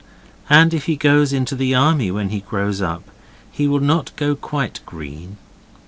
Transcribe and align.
And 0.49 0.73
if 0.73 0.85
he 0.85 0.95
goes 0.95 1.31
into 1.31 1.53
the 1.55 1.75
army 1.75 2.09
when 2.09 2.29
he 2.29 2.39
grows 2.39 2.81
up, 2.81 3.03
he 3.51 3.67
will 3.67 3.79
not 3.81 4.15
go 4.15 4.35
quite 4.35 4.79
green. 4.83 5.37